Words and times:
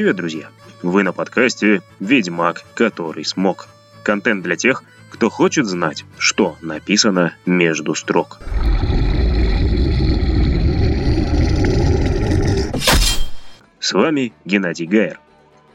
Привет, 0.00 0.16
друзья! 0.16 0.48
Вы 0.82 1.02
на 1.02 1.12
подкасте 1.12 1.82
«Ведьмак, 2.00 2.64
который 2.72 3.22
смог». 3.22 3.68
Контент 4.02 4.42
для 4.42 4.56
тех, 4.56 4.82
кто 5.10 5.28
хочет 5.28 5.66
знать, 5.66 6.06
что 6.16 6.56
написано 6.62 7.34
между 7.44 7.94
строк. 7.94 8.40
С 13.78 13.92
вами 13.92 14.32
Геннадий 14.46 14.86
Гайер. 14.86 15.20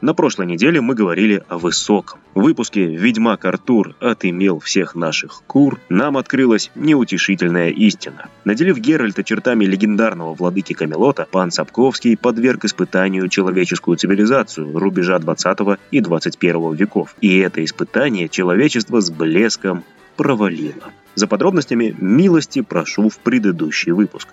На 0.02 0.12
прошлой 0.12 0.46
неделе 0.46 0.82
мы 0.82 0.94
говорили 0.94 1.42
о 1.48 1.56
высоком. 1.56 2.20
В 2.34 2.42
выпуске 2.42 2.84
«Ведьмак 2.84 3.46
Артур 3.46 3.94
отымел 3.98 4.60
всех 4.60 4.94
наших 4.94 5.42
кур» 5.46 5.80
нам 5.88 6.18
открылась 6.18 6.70
неутешительная 6.74 7.70
истина. 7.70 8.28
Наделив 8.44 8.78
Геральта 8.78 9.24
чертами 9.24 9.64
легендарного 9.64 10.34
владыки 10.34 10.74
Камелота, 10.74 11.26
пан 11.30 11.50
Сапковский 11.50 12.16
подверг 12.18 12.66
испытанию 12.66 13.28
человеческую 13.28 13.96
цивилизацию 13.96 14.78
рубежа 14.78 15.18
20 15.18 15.78
и 15.90 16.00
21 16.00 16.74
веков. 16.74 17.14
И 17.22 17.38
это 17.38 17.64
испытание 17.64 18.28
человечество 18.28 19.00
с 19.00 19.10
блеском 19.10 19.82
провалило. 20.16 20.92
За 21.14 21.26
подробностями 21.26 21.96
милости 21.98 22.60
прошу 22.60 23.08
в 23.08 23.18
предыдущий 23.18 23.92
выпуск. 23.92 24.28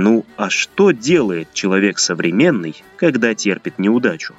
Ну, 0.00 0.24
а 0.36 0.48
что 0.48 0.92
делает 0.92 1.52
человек 1.54 1.98
современный, 1.98 2.84
когда 2.96 3.34
терпит 3.34 3.80
неудачу? 3.80 4.32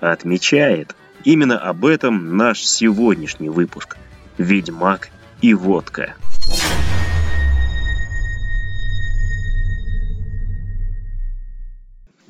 Отмечает. 0.00 0.94
Именно 1.24 1.58
об 1.58 1.86
этом 1.86 2.36
наш 2.36 2.62
сегодняшний 2.62 3.48
выпуск. 3.48 3.96
Ведьмак 4.36 5.08
и 5.40 5.54
водка. 5.54 6.14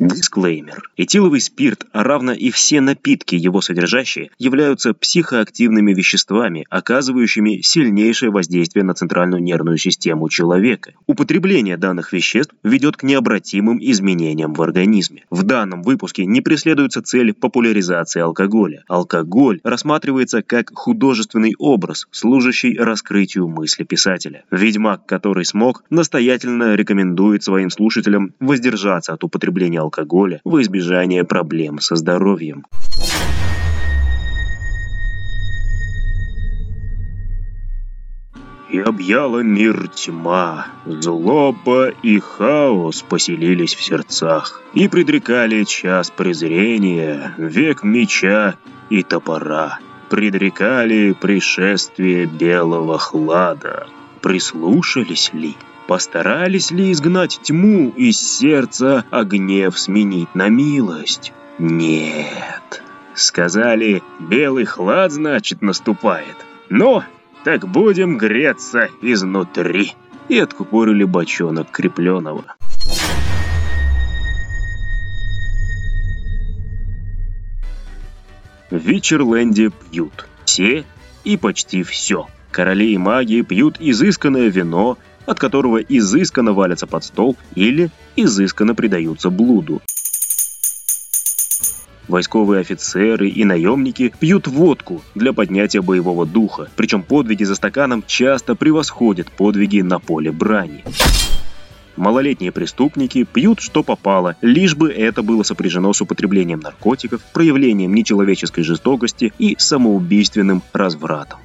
Дисклеймер. 0.08 0.90
Этиловый 0.96 1.40
спирт, 1.40 1.86
а 1.92 2.02
равно 2.02 2.32
и 2.32 2.50
все 2.50 2.80
напитки, 2.80 3.36
его 3.36 3.60
содержащие, 3.60 4.30
являются 4.38 4.94
психоактивными 4.94 5.94
веществами, 5.94 6.66
оказывающими 6.70 7.60
сильнейшее 7.62 8.30
воздействие 8.30 8.84
на 8.84 8.94
центральную 8.94 9.42
нервную 9.42 9.78
систему 9.78 10.28
человека. 10.28 10.92
Употребление 11.06 11.76
данных 11.76 12.12
веществ 12.12 12.54
ведет 12.64 12.96
к 12.96 13.04
необратимым 13.04 13.78
изменениям 13.80 14.54
в 14.54 14.62
организме. 14.62 15.24
В 15.30 15.44
данном 15.44 15.82
выпуске 15.82 16.26
не 16.26 16.40
преследуется 16.40 17.02
цель 17.02 17.32
популяризации 17.32 18.20
алкоголя. 18.20 18.82
Алкоголь 18.88 19.60
рассматривается 19.62 20.42
как 20.42 20.72
художественный 20.74 21.54
образ, 21.58 22.08
служащий 22.10 22.76
раскрытию 22.76 23.46
мысли 23.46 23.84
писателя. 23.84 24.44
Ведьмак, 24.50 25.06
который 25.06 25.44
смог, 25.44 25.84
настоятельно 25.90 26.74
рекомендует 26.74 27.44
своим 27.44 27.70
слушателям 27.70 28.34
воздержаться 28.40 29.12
от 29.12 29.22
употребления 29.22 29.78
алкоголя 29.78 29.91
алкоголя 29.92 30.40
во 30.44 30.62
избежание 30.62 31.24
проблем 31.24 31.80
со 31.80 31.96
здоровьем. 31.96 32.64
И 38.70 38.78
объяла 38.78 39.40
мир 39.40 39.88
тьма, 39.88 40.66
злоба 40.86 41.88
и 42.02 42.18
хаос 42.18 43.02
поселились 43.02 43.74
в 43.74 43.82
сердцах, 43.82 44.62
и 44.72 44.88
предрекали 44.88 45.64
час 45.64 46.10
презрения, 46.10 47.34
век 47.36 47.82
меча 47.82 48.54
и 48.88 49.02
топора, 49.02 49.78
предрекали 50.08 51.12
пришествие 51.12 52.24
белого 52.24 52.96
хлада. 52.98 53.88
Прислушались 54.22 55.34
ли? 55.34 55.54
Постарались 55.86 56.70
ли 56.70 56.92
изгнать 56.92 57.40
тьму 57.42 57.90
из 57.96 58.16
сердца, 58.18 59.04
а 59.10 59.24
гнев 59.24 59.78
сменить 59.78 60.34
на 60.34 60.48
милость? 60.48 61.32
Нет. 61.58 62.82
Сказали, 63.14 64.02
белый 64.20 64.64
хлад, 64.64 65.12
значит, 65.12 65.60
наступает. 65.60 66.36
Ну, 66.70 67.02
так 67.44 67.68
будем 67.68 68.16
греться 68.16 68.88
изнутри. 69.02 69.94
И 70.28 70.38
откупорили 70.38 71.04
бочонок 71.04 71.70
крепленого. 71.70 72.44
В 78.70 78.76
Вичерленде 78.76 79.70
пьют. 79.70 80.26
Все 80.44 80.84
и 81.24 81.36
почти 81.36 81.82
все. 81.82 82.28
Короли 82.50 82.92
и 82.92 82.98
маги 82.98 83.42
пьют 83.42 83.76
изысканное 83.80 84.48
вино, 84.48 84.96
от 85.26 85.38
которого 85.38 85.78
изысканно 85.78 86.52
валятся 86.52 86.86
под 86.86 87.04
стол 87.04 87.36
или 87.54 87.90
изысканно 88.16 88.74
предаются 88.74 89.30
блуду. 89.30 89.80
Войсковые 92.08 92.60
офицеры 92.60 93.28
и 93.28 93.44
наемники 93.44 94.12
пьют 94.18 94.48
водку 94.48 95.02
для 95.14 95.32
поднятия 95.32 95.80
боевого 95.80 96.26
духа, 96.26 96.68
причем 96.76 97.02
подвиги 97.02 97.44
за 97.44 97.54
стаканом 97.54 98.02
часто 98.06 98.54
превосходят 98.54 99.30
подвиги 99.30 99.80
на 99.80 99.98
поле 99.98 100.32
брани. 100.32 100.84
Малолетние 101.96 102.52
преступники 102.52 103.24
пьют 103.24 103.60
что 103.60 103.82
попало, 103.82 104.36
лишь 104.40 104.74
бы 104.74 104.90
это 104.90 105.22
было 105.22 105.42
сопряжено 105.42 105.92
с 105.92 106.00
употреблением 106.00 106.60
наркотиков, 106.60 107.20
проявлением 107.32 107.94
нечеловеческой 107.94 108.64
жестокости 108.64 109.32
и 109.38 109.56
самоубийственным 109.58 110.62
развратом. 110.72 111.38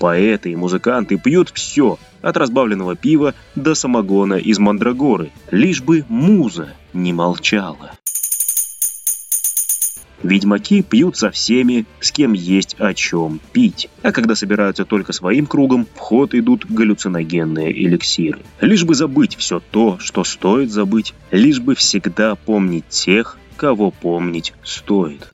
Поэты 0.00 0.52
и 0.52 0.56
музыканты 0.56 1.18
пьют 1.18 1.50
все, 1.50 1.98
от 2.22 2.36
разбавленного 2.38 2.96
пива 2.96 3.34
до 3.54 3.74
самогона 3.74 4.34
из 4.34 4.58
мандрагоры, 4.58 5.30
лишь 5.50 5.82
бы 5.82 6.06
муза 6.08 6.70
не 6.94 7.12
молчала. 7.12 7.92
Ведьмаки 10.22 10.82
пьют 10.82 11.18
со 11.18 11.30
всеми, 11.30 11.84
с 12.00 12.12
кем 12.12 12.32
есть 12.32 12.76
о 12.78 12.94
чем 12.94 13.40
пить. 13.52 13.90
А 14.02 14.12
когда 14.12 14.34
собираются 14.34 14.86
только 14.86 15.12
своим 15.12 15.44
кругом, 15.44 15.86
в 15.94 15.98
ход 15.98 16.34
идут 16.34 16.64
галлюциногенные 16.64 17.70
эликсиры. 17.70 18.40
Лишь 18.62 18.84
бы 18.84 18.94
забыть 18.94 19.36
все 19.36 19.60
то, 19.70 19.98
что 19.98 20.24
стоит 20.24 20.70
забыть, 20.70 21.12
лишь 21.30 21.60
бы 21.60 21.74
всегда 21.74 22.36
помнить 22.36 22.88
тех, 22.88 23.36
кого 23.56 23.90
помнить 23.90 24.54
стоит. 24.62 25.30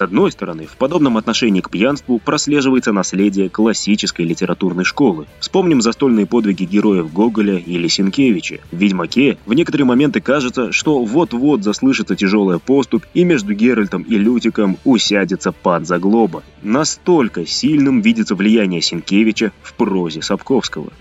С 0.00 0.02
одной 0.02 0.32
стороны, 0.32 0.64
в 0.64 0.78
подобном 0.78 1.18
отношении 1.18 1.60
к 1.60 1.68
пьянству 1.68 2.18
прослеживается 2.18 2.90
наследие 2.90 3.50
классической 3.50 4.24
литературной 4.24 4.84
школы. 4.84 5.26
Вспомним 5.40 5.82
застольные 5.82 6.24
подвиги 6.24 6.64
героев 6.64 7.12
Гоголя 7.12 7.58
или 7.58 7.86
Сенкевича. 7.86 8.60
В 8.72 8.76
«Ведьмаке» 8.78 9.36
в 9.44 9.52
некоторые 9.52 9.84
моменты 9.84 10.22
кажется, 10.22 10.72
что 10.72 11.04
вот-вот 11.04 11.64
заслышится 11.64 12.16
тяжелая 12.16 12.58
поступь, 12.58 13.04
и 13.12 13.24
между 13.24 13.52
Геральтом 13.52 14.00
и 14.00 14.16
Лютиком 14.16 14.78
усядется 14.86 15.52
пад 15.52 15.86
заглоба. 15.86 16.44
Настолько 16.62 17.44
сильным 17.44 18.00
видится 18.00 18.34
влияние 18.34 18.80
Сенкевича 18.80 19.52
в 19.62 19.74
прозе 19.74 20.22
Сапковского. 20.22 20.94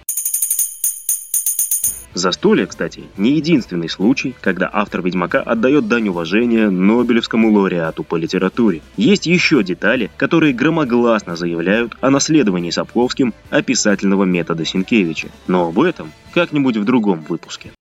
Застолье, 2.13 2.65
кстати, 2.65 3.03
не 3.17 3.33
единственный 3.33 3.87
случай, 3.87 4.35
когда 4.41 4.69
автор 4.71 5.01
«Ведьмака» 5.03 5.41
отдает 5.41 5.87
дань 5.87 6.09
уважения 6.09 6.69
Нобелевскому 6.69 7.51
лауреату 7.51 8.03
по 8.03 8.15
литературе. 8.15 8.81
Есть 8.97 9.27
еще 9.27 9.63
детали, 9.63 10.09
которые 10.17 10.53
громогласно 10.53 11.35
заявляют 11.35 11.95
о 12.01 12.09
наследовании 12.09 12.71
Сапковским 12.71 13.33
описательного 13.51 14.23
метода 14.23 14.65
Сенкевича. 14.65 15.29
Но 15.47 15.67
об 15.67 15.79
этом 15.79 16.11
как-нибудь 16.33 16.77
в 16.77 16.83
другом 16.83 17.23
выпуске. 17.29 17.71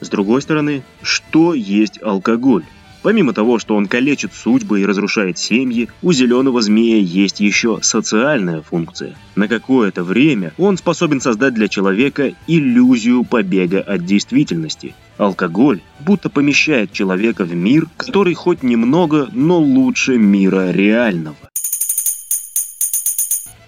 С 0.00 0.08
другой 0.08 0.42
стороны, 0.42 0.82
что 1.02 1.54
есть 1.54 2.02
алкоголь? 2.02 2.64
Помимо 3.06 3.32
того, 3.32 3.60
что 3.60 3.76
он 3.76 3.86
калечит 3.86 4.34
судьбы 4.34 4.80
и 4.80 4.84
разрушает 4.84 5.38
семьи, 5.38 5.88
у 6.02 6.10
зеленого 6.10 6.60
змея 6.60 6.98
есть 6.98 7.38
еще 7.38 7.78
социальная 7.80 8.62
функция. 8.62 9.14
На 9.36 9.46
какое-то 9.46 10.02
время 10.02 10.52
он 10.58 10.76
способен 10.76 11.20
создать 11.20 11.54
для 11.54 11.68
человека 11.68 12.34
иллюзию 12.48 13.22
побега 13.22 13.80
от 13.80 14.04
действительности. 14.04 14.96
Алкоголь 15.18 15.82
будто 16.00 16.28
помещает 16.30 16.90
человека 16.90 17.44
в 17.44 17.54
мир, 17.54 17.86
который 17.96 18.34
хоть 18.34 18.64
немного, 18.64 19.28
но 19.32 19.60
лучше 19.60 20.18
мира 20.18 20.72
реального. 20.72 21.36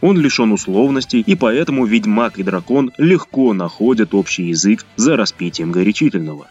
Он 0.01 0.19
лишен 0.19 0.51
условностей, 0.51 1.21
и 1.21 1.37
поэтому 1.37 1.87
ведьмак 1.87 2.41
и 2.41 2.43
дракон 2.43 2.91
легко 2.99 3.53
находят 3.53 4.15
общий 4.15 4.49
язык 4.49 4.85
за 4.97 5.17
распитием 5.17 5.71
горячительного. 5.71 6.49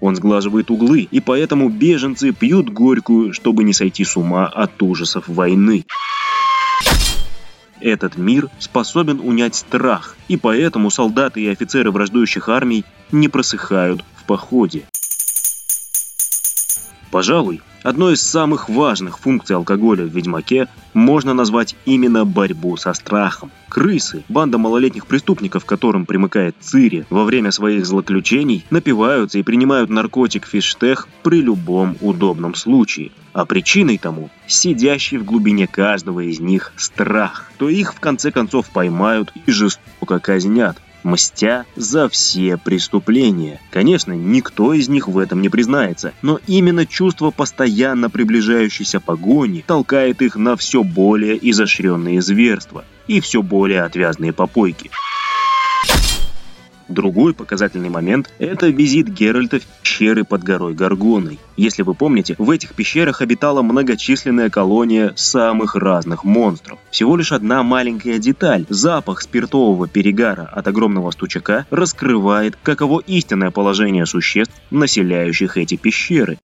Он 0.00 0.16
сглаживает 0.16 0.70
углы, 0.70 1.06
и 1.10 1.20
поэтому 1.20 1.68
беженцы 1.68 2.32
пьют 2.32 2.70
горькую, 2.70 3.32
чтобы 3.32 3.64
не 3.64 3.72
сойти 3.72 4.04
с 4.04 4.16
ума 4.16 4.46
от 4.46 4.82
ужасов 4.82 5.28
войны. 5.28 5.84
Этот 7.80 8.16
мир 8.16 8.48
способен 8.58 9.20
унять 9.20 9.54
страх, 9.54 10.16
и 10.28 10.36
поэтому 10.36 10.90
солдаты 10.90 11.42
и 11.42 11.48
офицеры 11.48 11.90
враждующих 11.90 12.48
армий 12.48 12.84
не 13.10 13.28
просыхают 13.28 14.04
в 14.16 14.24
походе. 14.24 14.84
Пожалуй, 17.10 17.62
Одной 17.82 18.12
из 18.12 18.20
самых 18.20 18.68
важных 18.68 19.18
функций 19.18 19.56
алкоголя 19.56 20.04
в 20.04 20.14
«Ведьмаке» 20.14 20.68
можно 20.92 21.32
назвать 21.32 21.76
именно 21.86 22.26
борьбу 22.26 22.76
со 22.76 22.92
страхом. 22.92 23.50
Крысы, 23.70 24.22
банда 24.28 24.58
малолетних 24.58 25.06
преступников, 25.06 25.64
которым 25.64 26.04
примыкает 26.04 26.56
Цири, 26.60 27.06
во 27.08 27.24
время 27.24 27.50
своих 27.52 27.86
злоключений 27.86 28.66
напиваются 28.68 29.38
и 29.38 29.42
принимают 29.42 29.88
наркотик 29.88 30.46
фиштех 30.46 31.08
при 31.22 31.40
любом 31.40 31.96
удобном 32.02 32.54
случае. 32.54 33.12
А 33.32 33.46
причиной 33.46 33.96
тому– 33.96 34.28
сидящий 34.46 35.16
в 35.16 35.24
глубине 35.24 35.66
каждого 35.66 36.20
из 36.20 36.38
них 36.38 36.74
страх, 36.76 37.50
то 37.56 37.70
их 37.70 37.94
в 37.94 38.00
конце 38.00 38.30
концов 38.30 38.68
поймают 38.68 39.32
и 39.46 39.50
жестоко 39.50 40.18
казнят, 40.18 40.76
мстя 41.02 41.64
за 41.76 42.08
все 42.08 42.56
преступления. 42.56 43.60
Конечно, 43.70 44.12
никто 44.12 44.72
из 44.72 44.88
них 44.88 45.08
в 45.08 45.18
этом 45.18 45.42
не 45.42 45.48
признается, 45.48 46.12
но 46.22 46.40
именно 46.46 46.86
чувство 46.86 47.30
постоянно 47.30 48.10
приближающейся 48.10 49.00
погони 49.00 49.64
толкает 49.66 50.22
их 50.22 50.36
на 50.36 50.56
все 50.56 50.82
более 50.82 51.38
изощренные 51.50 52.20
зверства 52.22 52.84
и 53.06 53.20
все 53.20 53.42
более 53.42 53.82
отвязные 53.82 54.32
попойки. 54.32 54.90
Другой 56.90 57.34
показательный 57.34 57.88
момент– 57.88 58.32
это 58.40 58.66
визит 58.66 59.08
Геральта 59.08 59.60
в 59.60 59.62
пещеры 59.64 60.24
под 60.24 60.42
горой 60.42 60.74
Гаргоной. 60.74 61.38
Если 61.56 61.82
вы 61.82 61.94
помните, 61.94 62.34
в 62.36 62.50
этих 62.50 62.74
пещерах 62.74 63.22
обитала 63.22 63.62
многочисленная 63.62 64.50
колония 64.50 65.12
самых 65.14 65.76
разных 65.76 66.24
монстров. 66.24 66.80
Всего 66.90 67.16
лишь 67.16 67.30
одна 67.30 67.62
маленькая 67.62 68.18
деталь– 68.18 68.66
запах 68.68 69.22
спиртового 69.22 69.86
перегара 69.86 70.50
от 70.52 70.66
огромного 70.66 71.12
стучака 71.12 71.64
раскрывает, 71.70 72.58
каково 72.60 73.00
истинное 73.06 73.52
положение 73.52 74.04
существ, 74.04 74.54
населяющих 74.72 75.56
эти 75.58 75.76
пещеры. 75.76 76.38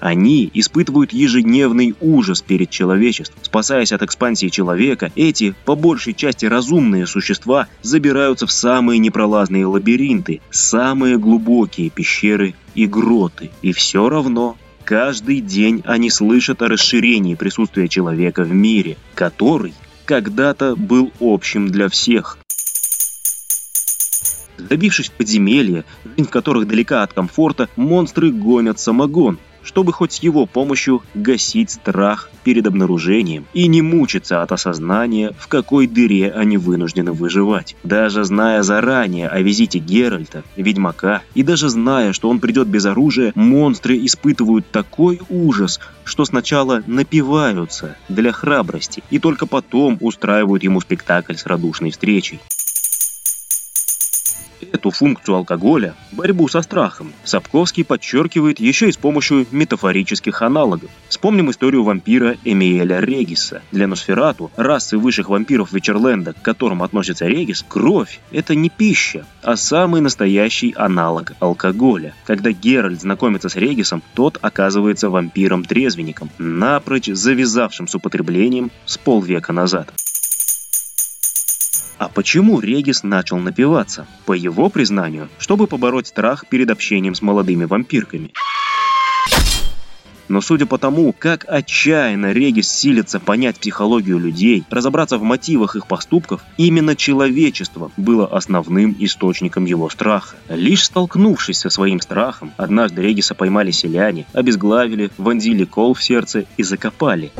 Они 0.00 0.50
испытывают 0.54 1.12
ежедневный 1.12 1.94
ужас 2.00 2.40
перед 2.40 2.70
человечеством. 2.70 3.40
Спасаясь 3.42 3.92
от 3.92 4.02
экспансии 4.02 4.48
человека, 4.48 5.10
эти, 5.16 5.54
по 5.64 5.74
большей 5.74 6.14
части 6.14 6.46
разумные 6.46 7.06
существа, 7.06 7.66
забираются 7.82 8.46
в 8.46 8.52
самые 8.52 8.98
непролазные 8.98 9.66
лабиринты, 9.66 10.40
самые 10.50 11.18
глубокие 11.18 11.90
пещеры 11.90 12.54
и 12.74 12.86
гроты. 12.86 13.50
И 13.62 13.72
все 13.72 14.08
равно 14.08 14.56
каждый 14.84 15.40
день 15.40 15.82
они 15.84 16.10
слышат 16.10 16.62
о 16.62 16.68
расширении 16.68 17.34
присутствия 17.34 17.88
человека 17.88 18.44
в 18.44 18.52
мире, 18.52 18.96
который 19.14 19.74
когда-то 20.04 20.76
был 20.76 21.12
общим 21.20 21.68
для 21.68 21.88
всех. 21.88 22.38
Добившись 24.58 25.10
подземелья, 25.10 25.84
жизнь 26.04 26.28
в 26.28 26.30
которых 26.30 26.66
далека 26.66 27.02
от 27.02 27.12
комфорта, 27.12 27.68
монстры 27.76 28.30
гонят 28.30 28.80
самогон, 28.80 29.38
чтобы 29.62 29.92
хоть 29.92 30.12
с 30.12 30.22
его 30.22 30.46
помощью 30.46 31.02
гасить 31.14 31.70
страх 31.70 32.30
перед 32.44 32.66
обнаружением 32.66 33.46
и 33.52 33.66
не 33.66 33.82
мучиться 33.82 34.42
от 34.42 34.52
осознания, 34.52 35.34
в 35.38 35.48
какой 35.48 35.86
дыре 35.86 36.30
они 36.30 36.56
вынуждены 36.56 37.12
выживать. 37.12 37.76
Даже 37.84 38.24
зная 38.24 38.62
заранее 38.62 39.28
о 39.28 39.40
визите 39.40 39.78
Геральта, 39.78 40.42
ведьмака, 40.56 41.22
и 41.34 41.42
даже 41.42 41.68
зная, 41.68 42.12
что 42.12 42.30
он 42.30 42.40
придет 42.40 42.68
без 42.68 42.86
оружия, 42.86 43.32
монстры 43.34 43.98
испытывают 44.04 44.70
такой 44.70 45.20
ужас, 45.28 45.80
что 46.04 46.24
сначала 46.24 46.82
напиваются 46.86 47.96
для 48.08 48.32
храбрости 48.32 49.02
и 49.10 49.18
только 49.18 49.46
потом 49.46 49.98
устраивают 50.00 50.62
ему 50.62 50.80
спектакль 50.80 51.34
с 51.34 51.46
радушной 51.46 51.90
встречей. 51.90 52.40
Эту 54.72 54.90
функцию 54.90 55.36
алкоголя, 55.36 55.94
борьбу 56.12 56.46
со 56.48 56.60
страхом, 56.62 57.12
Сапковский 57.24 57.84
подчеркивает 57.84 58.60
еще 58.60 58.88
и 58.88 58.92
с 58.92 58.96
помощью 58.96 59.46
метафорических 59.50 60.42
аналогов. 60.42 60.90
Вспомним 61.08 61.50
историю 61.50 61.84
вампира 61.84 62.36
Эмиэля 62.44 63.00
Региса. 63.00 63.62
Для 63.72 63.86
Носферату, 63.86 64.50
расы 64.56 64.98
высших 64.98 65.30
вампиров 65.30 65.72
Вечерленда, 65.72 66.34
к 66.34 66.42
которым 66.42 66.82
относится 66.82 67.26
Регис, 67.26 67.64
кровь– 67.66 68.20
это 68.30 68.54
не 68.54 68.68
пища, 68.68 69.24
а 69.42 69.56
самый 69.56 70.00
настоящий 70.00 70.74
аналог 70.76 71.32
алкоголя. 71.40 72.14
Когда 72.26 72.52
Геральт 72.52 73.00
знакомится 73.00 73.48
с 73.48 73.56
Регисом, 73.56 74.02
тот 74.14 74.38
оказывается 74.40 75.08
вампиром-трезвенником, 75.08 76.30
напрочь 76.38 77.06
завязавшим 77.06 77.88
с 77.88 77.94
употреблением 77.94 78.70
с 78.84 78.98
полвека 78.98 79.52
назад. 79.52 79.92
А 81.98 82.08
почему 82.08 82.60
Регис 82.60 83.02
начал 83.02 83.38
напиваться? 83.38 84.06
По 84.24 84.32
его 84.32 84.70
признанию, 84.70 85.28
чтобы 85.38 85.66
побороть 85.66 86.06
страх 86.06 86.46
перед 86.46 86.70
общением 86.70 87.14
с 87.14 87.22
молодыми 87.22 87.64
вампирками. 87.64 88.30
Но 90.28 90.42
судя 90.42 90.66
по 90.66 90.78
тому, 90.78 91.14
как 91.18 91.46
отчаянно 91.48 92.32
Регис 92.32 92.68
силится 92.68 93.18
понять 93.18 93.58
психологию 93.58 94.18
людей, 94.18 94.62
разобраться 94.70 95.16
в 95.16 95.22
мотивах 95.22 95.74
их 95.74 95.86
поступков, 95.86 96.42
именно 96.58 96.94
человечество 96.94 97.90
было 97.96 98.26
основным 98.26 98.94
источником 98.98 99.64
его 99.64 99.88
страха. 99.88 100.36
Лишь 100.48 100.84
столкнувшись 100.84 101.58
со 101.58 101.70
своим 101.70 102.00
страхом, 102.00 102.52
однажды 102.58 103.02
Региса 103.02 103.34
поймали 103.34 103.70
селяне, 103.70 104.26
обезглавили, 104.34 105.10
вонзили 105.16 105.64
кол 105.64 105.94
в 105.94 106.04
сердце 106.04 106.44
и 106.58 106.62
закопали. 106.62 107.32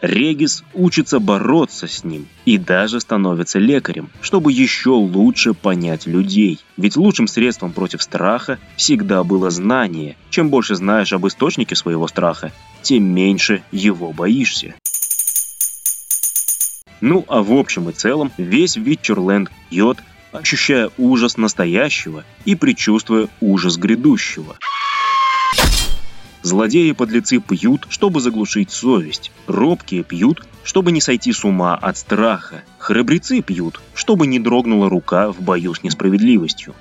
Регис 0.00 0.62
учится 0.74 1.18
бороться 1.18 1.88
с 1.88 2.04
ним 2.04 2.28
и 2.44 2.56
даже 2.56 3.00
становится 3.00 3.58
лекарем, 3.58 4.10
чтобы 4.20 4.52
еще 4.52 4.90
лучше 4.90 5.54
понять 5.54 6.06
людей. 6.06 6.60
Ведь 6.76 6.96
лучшим 6.96 7.26
средством 7.26 7.72
против 7.72 8.02
страха 8.02 8.58
всегда 8.76 9.24
было 9.24 9.50
знание. 9.50 10.16
Чем 10.30 10.50
больше 10.50 10.76
знаешь 10.76 11.12
об 11.12 11.26
источнике 11.26 11.74
своего 11.74 12.06
страха, 12.06 12.52
тем 12.82 13.04
меньше 13.04 13.62
его 13.72 14.12
боишься. 14.12 14.74
Ну 17.00 17.24
а 17.28 17.42
в 17.42 17.52
общем 17.52 17.88
и 17.88 17.92
целом 17.92 18.30
весь 18.38 18.76
Витчерленд 18.76 19.50
пьет, 19.68 19.98
ощущая 20.30 20.90
ужас 20.96 21.36
настоящего 21.36 22.24
и 22.44 22.54
предчувствуя 22.54 23.28
ужас 23.40 23.76
грядущего. 23.76 24.56
Злодеи 26.48 26.88
и 26.88 26.92
подлецы 26.94 27.40
пьют, 27.40 27.86
чтобы 27.90 28.22
заглушить 28.22 28.70
совесть. 28.70 29.32
Робкие 29.46 30.02
пьют, 30.02 30.46
чтобы 30.64 30.92
не 30.92 31.02
сойти 31.02 31.30
с 31.30 31.44
ума 31.44 31.74
от 31.74 31.98
страха. 31.98 32.62
Храбрецы 32.78 33.42
пьют, 33.42 33.82
чтобы 33.92 34.26
не 34.26 34.38
дрогнула 34.38 34.88
рука 34.88 35.30
в 35.30 35.42
бою 35.42 35.74
с 35.74 35.82
несправедливостью. 35.82 36.74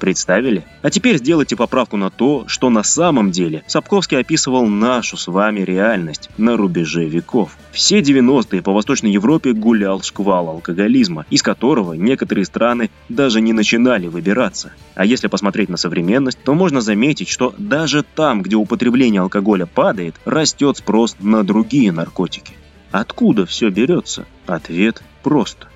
Представили? 0.00 0.64
А 0.80 0.88
теперь 0.90 1.18
сделайте 1.18 1.56
поправку 1.56 1.98
на 1.98 2.08
то, 2.08 2.44
что 2.46 2.70
на 2.70 2.82
самом 2.82 3.30
деле 3.30 3.62
Сапковский 3.66 4.18
описывал 4.18 4.66
нашу 4.66 5.18
с 5.18 5.28
вами 5.28 5.60
реальность 5.60 6.30
на 6.38 6.56
рубеже 6.56 7.04
веков. 7.04 7.58
Все 7.70 8.00
90-е 8.00 8.62
по 8.62 8.72
Восточной 8.72 9.12
Европе 9.12 9.52
гулял 9.52 10.00
шквал 10.00 10.48
алкоголизма, 10.48 11.26
из 11.28 11.42
которого 11.42 11.92
некоторые 11.92 12.46
страны 12.46 12.90
даже 13.10 13.42
не 13.42 13.52
начинали 13.52 14.06
выбираться. 14.06 14.72
А 14.94 15.04
если 15.04 15.26
посмотреть 15.26 15.68
на 15.68 15.76
современность, 15.76 16.38
то 16.42 16.54
можно 16.54 16.80
заметить, 16.80 17.28
что 17.28 17.54
даже 17.58 18.02
там, 18.02 18.40
где 18.40 18.56
употребление 18.56 19.20
алкоголя 19.20 19.66
падает, 19.66 20.14
растет 20.24 20.78
спрос 20.78 21.16
на 21.20 21.44
другие 21.44 21.92
наркотики. 21.92 22.54
Откуда 22.90 23.44
все 23.44 23.68
берется? 23.68 24.26
Ответ 24.46 25.02
прост. 25.22 25.66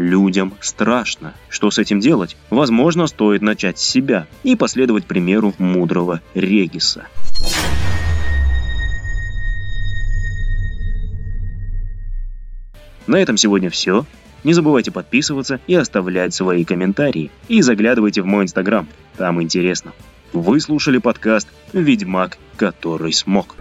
Людям 0.00 0.54
страшно. 0.60 1.34
Что 1.50 1.70
с 1.70 1.78
этим 1.78 2.00
делать? 2.00 2.34
Возможно, 2.48 3.06
стоит 3.06 3.42
начать 3.42 3.78
с 3.78 3.82
себя 3.82 4.26
и 4.42 4.56
последовать 4.56 5.04
примеру 5.04 5.52
мудрого 5.58 6.22
Региса. 6.32 7.06
На 13.06 13.16
этом 13.16 13.36
сегодня 13.36 13.68
все. 13.68 14.06
Не 14.42 14.54
забывайте 14.54 14.90
подписываться 14.90 15.60
и 15.66 15.74
оставлять 15.74 16.32
свои 16.32 16.64
комментарии. 16.64 17.30
И 17.48 17.60
заглядывайте 17.60 18.22
в 18.22 18.26
мой 18.26 18.44
инстаграм, 18.44 18.88
там 19.18 19.42
интересно. 19.42 19.92
Вы 20.32 20.60
слушали 20.60 20.96
подкаст 20.96 21.48
«Ведьмак, 21.74 22.38
который 22.56 23.12
смог». 23.12 23.54